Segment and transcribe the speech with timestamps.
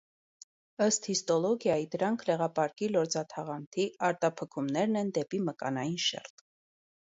[0.85, 6.47] Ըստ հիստոլոգիայի դրանք լեղապարկի լորձաթաղանթի արտափքումներն են դեպի մկանային շերտ։